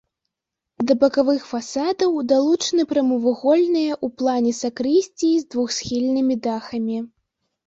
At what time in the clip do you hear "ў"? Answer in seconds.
4.05-4.15